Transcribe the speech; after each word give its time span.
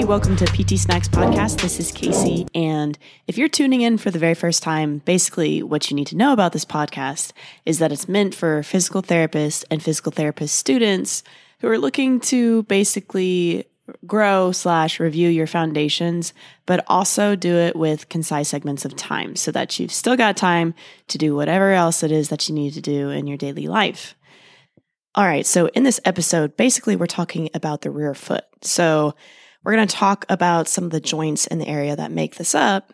Hey, 0.00 0.06
welcome 0.06 0.34
to 0.36 0.46
PT 0.46 0.78
Snacks 0.78 1.10
Podcast. 1.10 1.60
This 1.60 1.78
is 1.78 1.92
Kasey. 1.92 2.48
And 2.54 2.98
if 3.26 3.36
you're 3.36 3.50
tuning 3.50 3.82
in 3.82 3.98
for 3.98 4.10
the 4.10 4.18
very 4.18 4.32
first 4.32 4.62
time, 4.62 5.02
basically 5.04 5.62
what 5.62 5.90
you 5.90 5.94
need 5.94 6.06
to 6.06 6.16
know 6.16 6.32
about 6.32 6.54
this 6.54 6.64
podcast 6.64 7.32
is 7.66 7.80
that 7.80 7.92
it's 7.92 8.08
meant 8.08 8.34
for 8.34 8.62
physical 8.62 9.02
therapists 9.02 9.62
and 9.70 9.82
physical 9.82 10.10
therapist 10.10 10.54
students 10.54 11.22
who 11.58 11.68
are 11.68 11.76
looking 11.76 12.18
to 12.20 12.62
basically 12.62 13.66
grow 14.06 14.52
slash 14.52 15.00
review 15.00 15.28
your 15.28 15.46
foundations, 15.46 16.32
but 16.64 16.82
also 16.86 17.36
do 17.36 17.56
it 17.56 17.76
with 17.76 18.08
concise 18.08 18.48
segments 18.48 18.86
of 18.86 18.96
time 18.96 19.36
so 19.36 19.52
that 19.52 19.78
you've 19.78 19.92
still 19.92 20.16
got 20.16 20.34
time 20.34 20.72
to 21.08 21.18
do 21.18 21.36
whatever 21.36 21.72
else 21.72 22.02
it 22.02 22.10
is 22.10 22.30
that 22.30 22.48
you 22.48 22.54
need 22.54 22.72
to 22.72 22.80
do 22.80 23.10
in 23.10 23.26
your 23.26 23.36
daily 23.36 23.66
life. 23.66 24.14
All 25.14 25.26
right, 25.26 25.44
so 25.44 25.66
in 25.66 25.82
this 25.82 26.00
episode, 26.06 26.56
basically 26.56 26.96
we're 26.96 27.04
talking 27.04 27.50
about 27.52 27.82
the 27.82 27.90
rear 27.90 28.14
foot. 28.14 28.44
So 28.62 29.14
we're 29.64 29.74
going 29.74 29.86
to 29.86 29.94
talk 29.94 30.24
about 30.28 30.68
some 30.68 30.84
of 30.84 30.90
the 30.90 31.00
joints 31.00 31.46
in 31.46 31.58
the 31.58 31.68
area 31.68 31.96
that 31.96 32.10
make 32.10 32.36
this 32.36 32.54
up, 32.54 32.92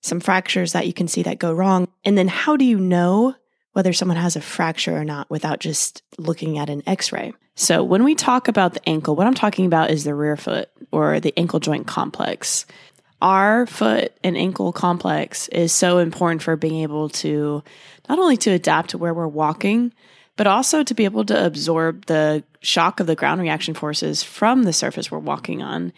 some 0.00 0.20
fractures 0.20 0.72
that 0.72 0.86
you 0.86 0.92
can 0.92 1.08
see 1.08 1.22
that 1.22 1.38
go 1.38 1.52
wrong, 1.52 1.88
and 2.04 2.16
then 2.16 2.28
how 2.28 2.56
do 2.56 2.64
you 2.64 2.78
know 2.78 3.34
whether 3.72 3.92
someone 3.92 4.16
has 4.16 4.36
a 4.36 4.40
fracture 4.40 4.96
or 4.96 5.04
not 5.04 5.30
without 5.30 5.60
just 5.60 6.02
looking 6.16 6.58
at 6.58 6.70
an 6.70 6.82
x 6.86 7.12
ray? 7.12 7.32
So, 7.54 7.82
when 7.82 8.04
we 8.04 8.14
talk 8.14 8.46
about 8.46 8.74
the 8.74 8.88
ankle, 8.88 9.16
what 9.16 9.26
I'm 9.26 9.34
talking 9.34 9.66
about 9.66 9.90
is 9.90 10.04
the 10.04 10.14
rear 10.14 10.36
foot 10.36 10.70
or 10.92 11.18
the 11.18 11.36
ankle 11.36 11.60
joint 11.60 11.86
complex. 11.86 12.66
Our 13.20 13.66
foot 13.66 14.12
and 14.22 14.36
ankle 14.36 14.72
complex 14.72 15.48
is 15.48 15.72
so 15.72 15.98
important 15.98 16.40
for 16.40 16.54
being 16.54 16.82
able 16.82 17.08
to 17.08 17.64
not 18.08 18.20
only 18.20 18.36
to 18.38 18.50
adapt 18.50 18.90
to 18.90 18.98
where 18.98 19.12
we're 19.12 19.26
walking, 19.26 19.92
but 20.38 20.46
also 20.46 20.84
to 20.84 20.94
be 20.94 21.04
able 21.04 21.24
to 21.26 21.44
absorb 21.44 22.06
the 22.06 22.42
shock 22.62 23.00
of 23.00 23.06
the 23.06 23.16
ground 23.16 23.42
reaction 23.42 23.74
forces 23.74 24.22
from 24.22 24.62
the 24.62 24.72
surface 24.72 25.10
we're 25.10 25.18
walking 25.18 25.62
on 25.62 25.92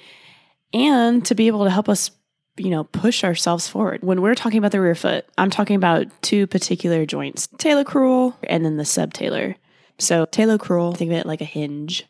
and 0.73 1.25
to 1.27 1.37
be 1.37 1.47
able 1.47 1.65
to 1.65 1.71
help 1.71 1.89
us 1.89 2.11
you 2.57 2.71
know 2.71 2.83
push 2.83 3.23
ourselves 3.23 3.69
forward. 3.69 4.03
When 4.03 4.21
we're 4.23 4.35
talking 4.35 4.59
about 4.59 4.73
the 4.73 4.81
rear 4.81 4.97
foot 4.97 5.25
i'm 5.39 5.51
talking 5.51 5.77
about 5.77 6.07
two 6.23 6.49
particular 6.49 7.07
joints 7.07 7.47
talocrural 7.59 8.35
and 8.43 8.65
then 8.65 8.77
the 8.77 8.83
subtalar 8.83 9.55
so 9.99 10.27
talocrural 10.27 10.97
think 10.97 11.13
of 11.13 11.19
it 11.19 11.27
like 11.27 11.41
a 11.41 11.45
hinge. 11.45 12.07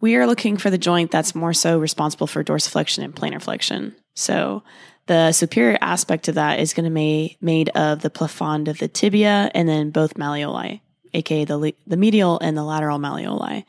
We 0.00 0.16
are 0.16 0.26
looking 0.26 0.56
for 0.56 0.70
the 0.70 0.78
joint 0.78 1.10
that's 1.10 1.34
more 1.34 1.52
so 1.52 1.78
responsible 1.78 2.26
for 2.26 2.42
dorsiflexion 2.42 3.04
and 3.04 3.14
plantar 3.14 3.40
flexion. 3.40 3.94
So 4.14 4.62
the 5.06 5.30
superior 5.32 5.76
aspect 5.82 6.28
of 6.28 6.36
that 6.36 6.58
is 6.58 6.72
going 6.72 6.84
to 6.88 6.94
be 6.94 7.36
made 7.40 7.68
of 7.70 8.00
the 8.00 8.10
plafond 8.10 8.68
of 8.68 8.78
the 8.78 8.88
tibia 8.88 9.50
and 9.54 9.68
then 9.68 9.90
both 9.90 10.14
malleoli 10.14 10.80
aka 11.14 11.44
the, 11.44 11.74
the 11.86 11.96
medial 11.96 12.38
and 12.40 12.56
the 12.56 12.64
lateral 12.64 12.98
malleoli. 12.98 13.64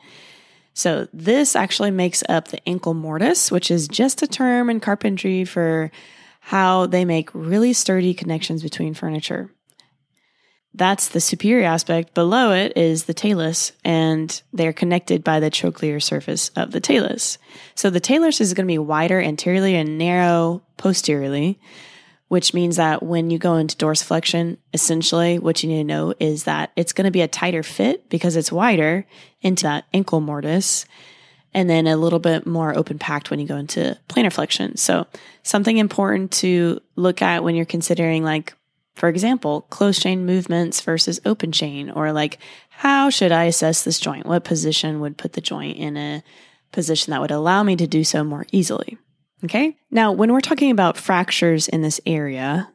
So 0.74 1.06
this 1.12 1.54
actually 1.54 1.90
makes 1.90 2.22
up 2.28 2.48
the 2.48 2.66
ankle 2.68 2.94
mortise, 2.94 3.50
which 3.50 3.70
is 3.70 3.88
just 3.88 4.22
a 4.22 4.26
term 4.26 4.70
in 4.70 4.80
carpentry 4.80 5.44
for 5.44 5.90
how 6.40 6.86
they 6.86 7.04
make 7.04 7.30
really 7.34 7.72
sturdy 7.72 8.14
connections 8.14 8.62
between 8.62 8.94
furniture. 8.94 9.50
That's 10.74 11.08
the 11.08 11.20
superior 11.20 11.66
aspect. 11.66 12.14
Below 12.14 12.52
it 12.52 12.72
is 12.76 13.04
the 13.04 13.12
talus, 13.12 13.72
and 13.84 14.42
they're 14.54 14.72
connected 14.72 15.22
by 15.22 15.38
the 15.38 15.50
trochlear 15.50 16.02
surface 16.02 16.48
of 16.56 16.70
the 16.70 16.80
talus. 16.80 17.36
So 17.74 17.90
the 17.90 18.00
talus 18.00 18.40
is 18.40 18.54
going 18.54 18.66
to 18.66 18.72
be 18.72 18.78
wider 18.78 19.20
anteriorly 19.20 19.74
and 19.74 19.98
narrow 19.98 20.62
posteriorly 20.78 21.60
which 22.32 22.54
means 22.54 22.76
that 22.76 23.02
when 23.02 23.28
you 23.28 23.36
go 23.38 23.56
into 23.56 23.76
dorsiflexion, 23.76 24.56
essentially 24.72 25.38
what 25.38 25.62
you 25.62 25.68
need 25.68 25.80
to 25.80 25.84
know 25.84 26.14
is 26.18 26.44
that 26.44 26.72
it's 26.76 26.94
going 26.94 27.04
to 27.04 27.10
be 27.10 27.20
a 27.20 27.28
tighter 27.28 27.62
fit 27.62 28.08
because 28.08 28.36
it's 28.36 28.50
wider 28.50 29.04
into 29.42 29.64
that 29.64 29.84
ankle 29.92 30.18
mortise 30.18 30.86
and 31.52 31.68
then 31.68 31.86
a 31.86 31.94
little 31.94 32.18
bit 32.18 32.46
more 32.46 32.74
open 32.74 32.98
packed 32.98 33.30
when 33.30 33.38
you 33.38 33.46
go 33.46 33.58
into 33.58 33.98
plantar 34.08 34.32
flexion. 34.32 34.78
So, 34.78 35.06
something 35.42 35.76
important 35.76 36.32
to 36.40 36.80
look 36.96 37.20
at 37.20 37.44
when 37.44 37.54
you're 37.54 37.66
considering, 37.66 38.24
like, 38.24 38.54
for 38.94 39.10
example, 39.10 39.66
closed 39.68 40.00
chain 40.00 40.24
movements 40.24 40.80
versus 40.80 41.20
open 41.26 41.52
chain, 41.52 41.90
or 41.90 42.12
like, 42.12 42.38
how 42.70 43.10
should 43.10 43.30
I 43.30 43.44
assess 43.44 43.84
this 43.84 44.00
joint? 44.00 44.24
What 44.24 44.42
position 44.42 45.00
would 45.00 45.18
put 45.18 45.34
the 45.34 45.42
joint 45.42 45.76
in 45.76 45.98
a 45.98 46.24
position 46.72 47.10
that 47.10 47.20
would 47.20 47.30
allow 47.30 47.62
me 47.62 47.76
to 47.76 47.86
do 47.86 48.04
so 48.04 48.24
more 48.24 48.46
easily? 48.52 48.96
Okay. 49.44 49.76
Now, 49.90 50.12
when 50.12 50.32
we're 50.32 50.40
talking 50.40 50.70
about 50.70 50.96
fractures 50.96 51.68
in 51.68 51.82
this 51.82 52.00
area, 52.06 52.70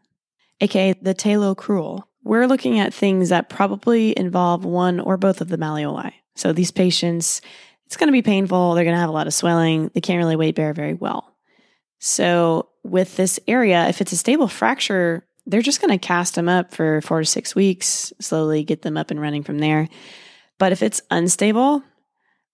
aka 0.59 0.93
the 1.01 1.15
talocrural, 1.15 2.03
we're 2.23 2.47
looking 2.47 2.79
at 2.79 2.93
things 2.93 3.29
that 3.29 3.49
probably 3.49 4.17
involve 4.17 4.65
one 4.65 4.99
or 4.99 5.17
both 5.17 5.39
of 5.39 5.47
the 5.47 5.57
malleoli. 5.57 6.11
So 6.35 6.51
these 6.51 6.71
patients, 6.71 7.41
it's 7.85 7.95
going 7.95 8.09
to 8.09 8.13
be 8.13 8.21
painful. 8.21 8.73
They're 8.73 8.83
going 8.83 8.95
to 8.95 8.99
have 8.99 9.09
a 9.09 9.13
lot 9.13 9.27
of 9.27 9.33
swelling. 9.33 9.89
They 9.93 10.01
can't 10.01 10.17
really 10.17 10.35
weight 10.35 10.55
bear 10.55 10.73
very 10.73 10.93
well. 10.93 11.33
So 11.99 12.69
with 12.83 13.15
this 13.15 13.39
area, 13.47 13.87
if 13.87 14.01
it's 14.01 14.11
a 14.11 14.17
stable 14.17 14.47
fracture, 14.47 15.25
they're 15.45 15.61
just 15.61 15.81
going 15.81 15.97
to 15.97 16.05
cast 16.05 16.35
them 16.35 16.49
up 16.49 16.73
for 16.73 17.01
four 17.01 17.19
to 17.19 17.25
six 17.25 17.55
weeks, 17.55 18.11
slowly 18.19 18.63
get 18.63 18.81
them 18.81 18.97
up 18.97 19.09
and 19.09 19.21
running 19.21 19.43
from 19.43 19.59
there. 19.59 19.87
But 20.59 20.73
if 20.73 20.83
it's 20.83 21.01
unstable, 21.09 21.81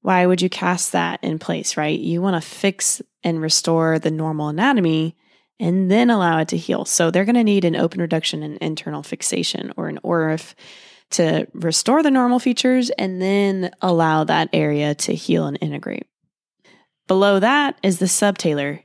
why 0.03 0.25
would 0.25 0.41
you 0.41 0.49
cast 0.49 0.91
that 0.91 1.23
in 1.23 1.39
place, 1.39 1.77
right? 1.77 1.97
You 1.97 2.21
want 2.21 2.41
to 2.41 2.47
fix 2.47 3.01
and 3.23 3.41
restore 3.41 3.99
the 3.99 4.11
normal 4.11 4.49
anatomy 4.49 5.15
and 5.59 5.89
then 5.89 6.09
allow 6.09 6.39
it 6.39 6.49
to 6.49 6.57
heal. 6.57 6.83
So 6.83 7.09
they're 7.09 7.25
going 7.25 7.35
to 7.35 7.43
need 7.43 7.63
an 7.63 7.77
open 7.77 8.01
reduction 8.01 8.43
and 8.43 8.57
internal 8.57 9.01
fixation 9.01 9.71
or 9.77 9.87
an 9.87 9.99
ORIF 10.03 10.55
to 11.11 11.47
restore 11.53 12.03
the 12.03 12.11
normal 12.11 12.39
features 12.39 12.89
and 12.89 13.21
then 13.21 13.71
allow 13.81 14.25
that 14.25 14.49
area 14.51 14.93
to 14.93 15.15
heal 15.15 15.45
and 15.45 15.57
integrate. 15.61 16.05
Below 17.07 17.39
that 17.39 17.79
is 17.81 17.99
the 17.99 18.05
subtalar. 18.07 18.83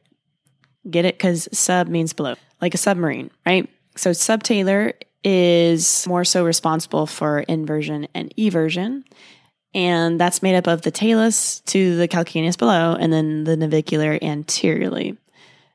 Get 0.89 1.05
it? 1.05 1.19
Because 1.19 1.49
sub 1.53 1.89
means 1.89 2.12
below, 2.12 2.37
like 2.61 2.75
a 2.75 2.78
submarine, 2.78 3.33
right? 3.45 3.69
So 3.97 4.11
subtalar 4.11 4.93
is 5.25 6.07
more 6.07 6.25
so 6.25 6.45
responsible 6.45 7.07
for 7.07 7.41
inversion 7.41 8.07
and 8.15 8.33
eversion 8.39 9.03
and 9.75 10.21
that's 10.21 10.43
made 10.43 10.56
up 10.56 10.67
of 10.67 10.83
the 10.83 10.91
talus 10.91 11.61
to 11.61 11.97
the 11.97 12.09
calcaneus 12.09 12.59
below 12.59 12.97
and 12.99 13.12
then 13.12 13.45
the 13.45 13.56
navicular 13.56 14.19
anteriorly. 14.23 15.17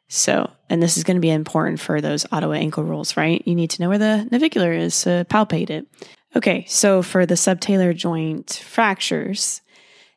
So, 0.10 0.52
and 0.70 0.82
this 0.82 0.98
is 0.98 1.04
going 1.04 1.18
to 1.18 1.22
be 1.22 1.30
important 1.30 1.80
for 1.80 2.02
those 2.02 2.26
Ottawa 2.32 2.54
ankle 2.54 2.84
rules, 2.84 3.18
right? 3.18 3.42
You 3.48 3.56
need 3.56 3.72
to 3.72 3.82
know 3.82 3.90
where 3.90 3.98
the 3.98 4.28
navicular 4.32 4.72
is 4.72 5.02
to 5.02 5.26
palpate 5.30 5.70
it. 5.70 5.88
Okay, 6.36 6.66
so 6.68 7.02
for 7.02 7.26
the 7.26 7.36
subtalar 7.36 7.96
joint 7.96 8.62
fractures, 8.66 9.62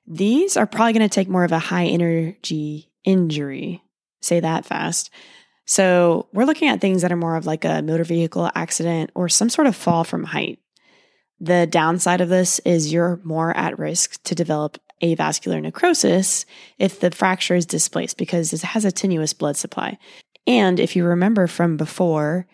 these 0.07 0.57
are 0.57 0.67
probably 0.67 0.93
going 0.93 1.09
to 1.09 1.15
take 1.15 1.29
more 1.29 1.45
of 1.45 1.53
a 1.53 1.59
high 1.59 1.87
energy 1.87 2.91
injury. 3.05 3.83
Say 4.21 4.41
that 4.41 4.65
fast. 4.65 5.11
So, 5.67 6.29
we're 6.33 6.45
looking 6.45 6.69
at 6.69 6.81
things 6.81 7.03
that 7.03 7.11
are 7.11 7.17
more 7.17 7.37
of 7.37 7.45
like 7.47 7.65
a 7.65 7.83
motor 7.83 8.05
vehicle 8.05 8.51
accident 8.55 9.11
or 9.15 9.29
some 9.29 9.51
sort 9.51 9.67
of 9.67 9.75
fall 9.75 10.05
from 10.05 10.25
height. 10.25 10.59
The 11.41 11.67
downside 11.67 12.21
of 12.21 12.29
this 12.29 12.59
is 12.61 12.93
you're 12.93 13.21
more 13.23 13.57
at 13.57 13.79
risk 13.79 14.23
to 14.25 14.35
develop 14.35 14.79
avascular 15.03 15.61
necrosis 15.61 16.47
if 16.79 17.01
the 17.01 17.11
fracture 17.11 17.55
is 17.55 17.67
displaced 17.67 18.17
because 18.17 18.53
it 18.53 18.63
has 18.63 18.85
a 18.85 18.93
tenuous 18.93 19.33
blood 19.33 19.57
supply. 19.57 19.99
And 20.47 20.81
if 20.81 20.97
you 20.97 21.05
remember 21.05 21.47
from 21.47 21.77
before, 21.77 22.47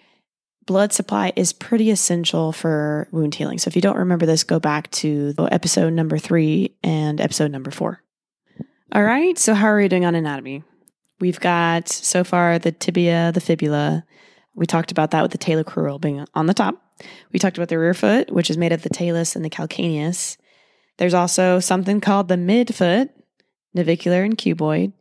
blood 0.67 0.93
supply 0.93 1.33
is 1.37 1.53
pretty 1.53 1.91
essential 1.91 2.53
for 2.53 3.09
wound 3.13 3.35
healing. 3.35 3.59
So 3.59 3.69
if 3.69 3.77
you 3.77 3.83
don't 3.83 3.99
remember 3.99 4.27
this, 4.27 4.45
go 4.45 4.59
back 4.59 4.91
to 4.93 5.35
episode 5.39 5.93
number 5.93 6.19
three 6.19 6.75
and 6.83 7.21
episode 7.21 7.51
number 7.51 7.71
four. 7.71 8.03
All 8.95 9.03
right. 9.03 9.39
So, 9.39 9.55
how 9.55 9.69
are 9.69 9.79
we 9.79 9.89
doing 9.89 10.05
on 10.05 10.15
anatomy? 10.15 10.65
We've 11.19 11.41
got 11.41 11.89
so 11.89 12.25
far 12.25 12.59
the 12.59 12.73
tibia, 12.73 13.33
the 13.33 13.41
fibula. 13.41 14.05
We 14.55 14.67
talked 14.67 14.91
about 14.91 15.13
that 15.13 15.23
with 15.23 15.33
the 15.33 15.39
talocrural 15.39 16.01
being 16.01 16.27
on 16.35 16.47
the 16.47 16.53
top. 16.53 16.82
We 17.33 17.39
talked 17.39 17.57
about 17.57 17.69
the 17.69 17.79
rear 17.79 17.95
foot, 17.95 18.31
which 18.31 18.51
is 18.51 18.59
made 18.59 18.73
of 18.73 18.83
the 18.83 18.89
talus 18.89 19.35
and 19.35 19.45
the 19.45 19.51
calcaneus. 19.51 20.37
There's 20.99 21.15
also 21.15 21.61
something 21.61 22.01
called 22.01 22.29
the 22.29 22.37
midfoot, 22.37 23.11
navicular 23.75 24.23
and 24.23 24.37
cuboid. 24.37 24.93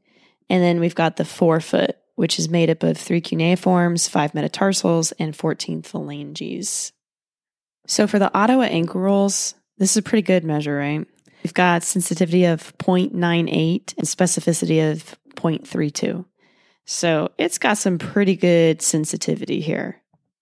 And 0.49 0.63
then 0.63 0.79
we've 0.79 0.95
got 0.95 1.17
the 1.17 1.25
forefoot, 1.25 1.95
which 2.15 2.39
is 2.39 2.49
made 2.49 2.69
up 2.69 2.83
of 2.83 2.97
three 2.97 3.21
cuneiforms, 3.21 4.07
five 4.07 4.33
metatarsals, 4.33 5.11
and 5.13 5.35
14 5.35 5.81
phalanges. 5.81 6.91
So 7.87 8.07
for 8.07 8.19
the 8.19 8.33
Ottawa 8.33 8.63
ankle 8.63 9.01
rules, 9.01 9.55
this 9.77 9.91
is 9.91 9.97
a 9.97 10.01
pretty 10.01 10.21
good 10.21 10.43
measure, 10.43 10.75
right? 10.75 11.05
We've 11.43 11.53
got 11.53 11.83
sensitivity 11.83 12.45
of 12.45 12.77
0.98 12.77 13.97
and 13.97 14.07
specificity 14.07 14.91
of 14.91 15.15
0.32. 15.35 16.25
So 16.85 17.31
it's 17.37 17.57
got 17.57 17.77
some 17.77 17.97
pretty 17.97 18.35
good 18.35 18.81
sensitivity 18.81 19.61
here. 19.61 20.00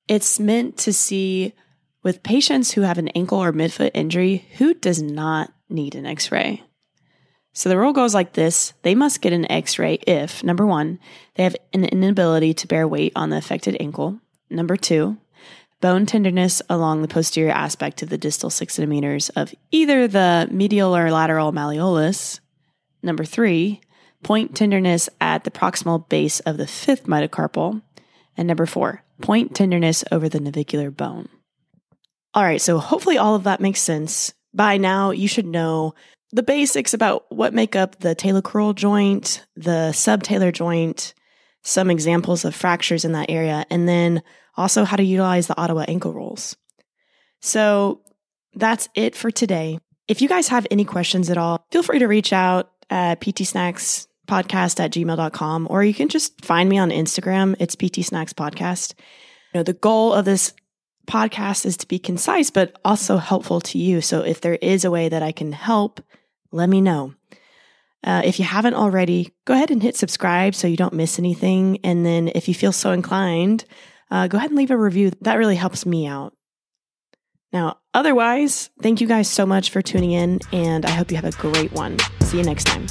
It's 0.10 0.40
meant 0.40 0.76
to 0.80 0.92
see 0.92 1.54
with 2.02 2.24
patients 2.24 2.72
who 2.72 2.82
have 2.82 2.98
an 2.98 3.10
ankle 3.10 3.38
or 3.38 3.54
midfoot 3.54 3.92
injury 3.94 4.48
who 4.58 4.74
does 4.74 5.02
not 5.02 5.54
need 5.70 5.94
an 5.94 6.08
x 6.08 6.32
ray. 6.32 6.64
So 7.54 7.70
the 7.70 7.78
rule 7.78 7.94
goes 7.94 8.14
like 8.16 8.34
this 8.34 8.74
they 8.82 8.96
must 8.96 9.22
get 9.22 9.34
an 9.34 9.50
x 9.52 9.78
ray 9.78 10.00
if, 10.08 10.44
number 10.44 10.66
one, 10.66 11.00
they 11.36 11.44
have 11.44 11.56
an 11.74 11.86
inability 11.86 12.56
to 12.56 12.68
bear 12.68 12.88
weight 12.88 13.14
on 13.16 13.30
the 13.30 13.38
affected 13.38 13.78
ankle, 13.80 14.20
number 14.50 14.76
two, 14.76 15.18
bone 15.80 16.08
tenderness 16.08 16.62
along 16.70 17.02
the 17.04 17.08
posterior 17.08 17.52
aspect 17.52 18.02
of 18.02 18.10
the 18.10 18.18
distal 18.18 18.50
six 18.50 18.74
centimeters 18.74 19.30
of 19.30 19.54
either 19.70 20.08
the 20.08 20.48
medial 20.50 20.96
or 20.96 21.12
lateral 21.12 21.54
malleolus, 21.54 22.40
number 23.04 23.24
three, 23.24 23.80
point 24.24 24.56
tenderness 24.56 25.08
at 25.22 25.44
the 25.44 25.52
proximal 25.52 26.10
base 26.10 26.40
of 26.42 26.58
the 26.58 26.68
fifth 26.68 27.06
metacarpal. 27.06 27.82
And 28.38 28.48
number 28.48 28.66
four, 28.66 29.04
point 29.22 29.56
tenderness 29.56 30.04
over 30.12 30.30
the 30.30 30.40
navicular 30.40 30.92
bone. 30.92 31.30
All 32.34 32.44
right, 32.44 32.62
so 32.62 32.78
hopefully 32.78 33.18
all 33.18 33.36
of 33.36 33.44
that 33.44 33.60
makes 33.60 33.82
sense. 33.82 34.34
By 34.54 34.78
now, 34.78 35.12
you 35.12 35.28
should 35.28 35.46
know 35.46 35.94
the 36.32 36.44
basics 36.44 36.94
about 36.94 37.26
what 37.32 37.54
make 37.54 37.76
up 37.76 38.00
the 38.00 38.16
talocrural 38.16 38.76
joint, 38.76 39.46
the 39.56 39.92
subtalar 39.94 40.54
joint, 40.54 41.14
some 41.64 41.90
examples 41.90 42.46
of 42.46 42.56
fractures 42.56 43.04
in 43.04 43.14
that 43.14 43.30
area, 43.30 43.66
and 43.70 43.90
then 43.90 44.22
also 44.56 44.86
how 44.86 44.96
to 44.96 45.04
utilize 45.04 45.48
the 45.48 45.60
Ottawa 45.60 45.86
ankle 45.88 46.14
rules. 46.14 46.56
So 47.42 48.02
that's 48.54 48.90
it 48.96 49.16
for 49.16 49.32
today. 49.32 49.80
If 50.08 50.22
you 50.22 50.30
guys 50.30 50.48
have 50.50 50.68
any 50.70 50.86
questions 50.86 51.30
at 51.30 51.38
all, 51.38 51.66
feel 51.72 51.84
free 51.84 52.00
to 52.00 52.08
reach 52.08 52.34
out 52.34 52.72
at 52.90 53.20
ptsnackspodcast 54.30 54.80
at 54.80 54.92
gmail.com, 54.92 55.68
or 55.70 55.84
you 55.84 55.94
can 55.94 56.10
just 56.10 56.44
find 56.44 56.70
me 56.70 56.78
on 56.78 56.90
Instagram. 56.90 57.56
It's 57.60 57.76
PT 57.76 58.06
Snacks 58.06 58.34
Podcast. 58.34 58.94
You 59.54 59.60
know, 59.60 59.64
the 59.64 59.74
goal 59.74 60.14
of 60.14 60.26
this 60.26 60.54
podcast 61.08 61.66
is 61.66 61.78
to 61.78 61.88
be 61.88 61.98
concise, 62.00 62.50
but 62.52 62.78
also 62.86 63.18
helpful 63.18 63.60
to 63.62 63.78
you. 63.78 64.02
So 64.02 64.22
if 64.22 64.42
there 64.42 64.56
is 64.56 64.86
a 64.86 64.92
way 64.92 65.10
that 65.10 65.24
I 65.24 65.32
can 65.32 65.52
help, 65.52 66.02
let 66.52 66.70
me 66.70 66.82
know. 66.82 67.14
Uh, 68.04 68.22
if 68.24 68.40
you 68.40 68.46
haven't 68.46 68.76
already, 68.76 69.34
go 69.46 69.54
ahead 69.54 69.72
and 69.72 69.84
hit 69.84 69.96
subscribe 69.96 70.56
so 70.56 70.68
you 70.68 70.78
don't 70.78 70.94
miss 70.94 71.20
anything. 71.20 71.80
And 71.84 72.06
then 72.06 72.32
if 72.34 72.48
you 72.48 72.54
feel 72.54 72.72
so 72.72 72.92
inclined, 72.92 73.66
uh, 74.12 74.28
go 74.28 74.38
ahead 74.38 74.52
and 74.52 74.58
leave 74.58 74.72
a 74.72 74.78
review. 74.78 75.12
That 75.22 75.36
really 75.36 75.58
helps 75.58 75.86
me 75.86 76.08
out. 76.08 76.34
Now, 77.52 77.80
otherwise, 77.96 78.70
thank 78.82 79.02
you 79.02 79.08
guys 79.08 79.28
so 79.28 79.46
much 79.46 79.72
for 79.72 79.82
tuning 79.82 80.12
in, 80.12 80.40
and 80.54 80.86
I 80.86 80.92
hope 80.92 81.10
you 81.10 81.18
have 81.18 81.26
a 81.26 81.32
great 81.32 81.72
one. 81.72 81.98
See 82.22 82.38
you 82.38 82.44
next 82.44 82.66
time. 82.66 82.86